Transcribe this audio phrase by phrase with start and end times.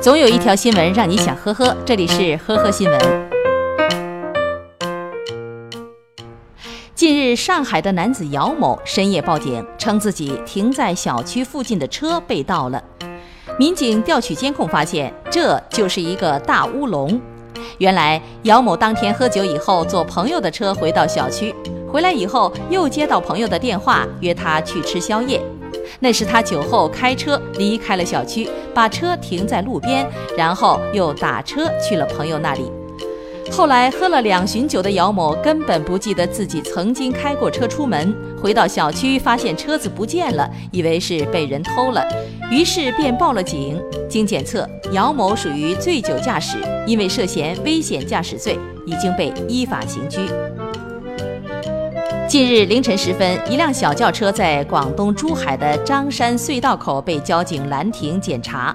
[0.00, 3.30] 总有一条新闻让你想呵呵，这里是呵呵新闻。
[6.94, 12.82] 近日，上海的男子姚某深夜报警，称自己停在小区附近的车被盗了。
[13.58, 17.20] 民警调取监控发现，这就是一个大乌龙。
[17.76, 21.54] 原来，姚某当天喝酒以后，坐朋友的车回到小区，
[21.92, 25.42] 回来以后又接到朋友的电话，约他去吃宵夜。
[25.98, 30.06] 那是他酒后开车离开了小区，把车停在路边，
[30.36, 32.70] 然后又打车去了朋友那里。
[33.50, 42.06] 后来喝了两巡酒的姚某根本不记得自己曾经开过车出门，回到小区发现车子不见了，以为是被人偷了，
[42.48, 43.80] 于是便报了警。
[44.08, 48.56] 经检测，姚某属于醉酒驾驶，因为涉嫌危险驾驶罪，
[48.86, 50.20] 已经被依法刑拘。
[52.30, 58.72] 近日凌晨时分，一辆小轿车在广东珠海的张山隧道口被交警拦停检查。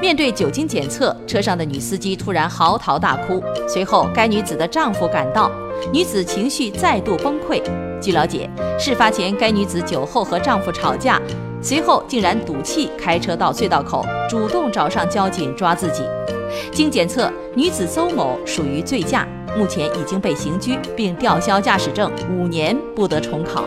[0.00, 3.42] 面对酒精检测，车上的女司机突然嚎啕大哭。
[3.66, 5.50] 随后，该女子的丈夫赶到，
[5.92, 7.60] 女子情绪再度崩溃。
[8.00, 11.20] 据了解，事发前该女子酒后和丈夫吵架，
[11.66, 16.04] 随后竟然赌气开车到隧道口，主动找上交警抓自己。
[16.70, 19.26] 经检测，女子邹某属于醉驾，
[19.58, 23.64] 目前已经被刑拘，并吊销驾驶证五年，不得重考。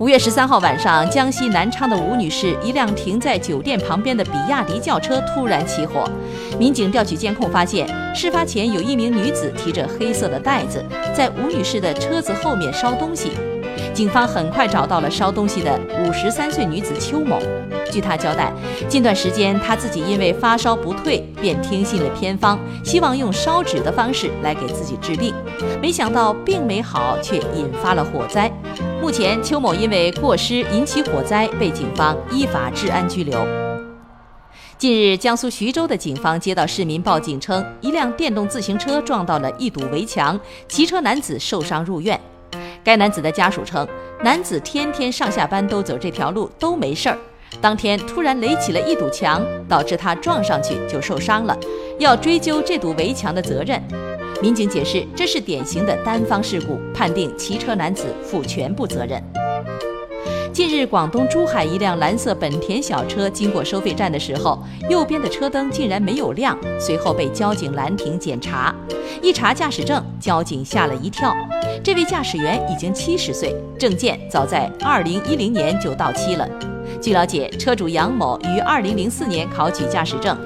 [0.00, 6.10] 五月十三号晚上，江西南昌的吴女士一辆停在酒店旁边的比亚迪轿车突然起火。
[6.58, 13.30] 民警调取监控发现，事发前有一名女子提着黑色的袋子在吴女士的车子后面烧东西。
[13.92, 17.38] 警方很快找到了烧东西的五十三岁女子邱某。
[17.90, 18.50] 据她交代，
[18.88, 25.34] 近段时间她自己因为发烧不退，便听信了偏方，希望用烧纸的方式来给自己治病。
[25.80, 28.50] 没想到病没好，却引发了火灾。
[29.00, 33.46] 目前，邱某因为过失引起火灾，被警方依法治安拘留。
[34.78, 42.18] 近日，江苏徐州的警方接到市民报警称，一辆电动自行车撞到了一堵围墙，骑车男子受伤入院。
[42.84, 43.86] 该男子的家属称，
[44.22, 47.18] 男子天天上下班都走这条路，都没事儿。
[47.60, 51.56] 当天突然垒起了一堵墙，导致他撞上去就受伤了，
[51.98, 53.80] 要追究这堵围墙的责任。
[54.40, 59.22] 民警解释，这是典型的单方事故，判定骑车男子负全部责任。
[60.52, 68.74] 近日，广东珠海一辆蓝色本田小车经过收费站的时候，右边的车灯竟然没有亮，随后被交警拦停检查。
[69.22, 71.34] 一查驾驶证，交警吓了一跳。
[71.82, 76.46] 这位驾驶员已经七十岁，证件早在二零一零年就到期了。
[77.00, 80.36] 据了解，车主杨某于二零零四年考取驾驶证，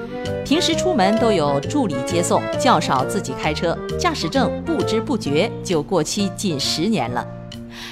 [0.45, 7.27] 平时出门都有助理接送，较少自己开车，驾驶证不知不觉就过期近十年了。